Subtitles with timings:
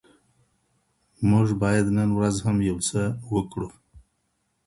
[1.29, 3.01] موږ بايد نن ورځ هم يو څه
[3.33, 3.69] وکړو.